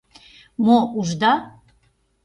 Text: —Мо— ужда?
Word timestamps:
—Мо— 0.65 0.77
ужда? 0.99 1.33